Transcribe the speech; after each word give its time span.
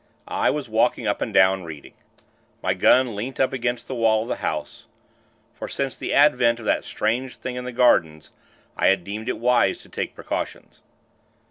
I 0.27 0.49
was 0.49 0.67
walking 0.67 1.05
up 1.05 1.21
and 1.21 1.31
down, 1.31 1.61
reading. 1.63 1.93
My 2.63 2.73
gun 2.73 3.15
leant 3.15 3.39
up 3.39 3.53
against 3.53 3.87
the 3.87 3.93
wall 3.93 4.23
of 4.23 4.29
the 4.29 4.37
house; 4.37 4.87
for, 5.53 5.67
since 5.67 5.95
the 5.95 6.11
advent 6.11 6.57
of 6.59 6.65
that 6.65 6.83
strange 6.83 7.37
thing 7.37 7.55
in 7.55 7.65
the 7.65 7.71
gardens, 7.71 8.31
I 8.75 8.87
had 8.87 9.03
deemed 9.03 9.29
it 9.29 9.37
wise 9.37 9.77
to 9.83 9.89
take 9.89 10.15
precautions. 10.15 10.81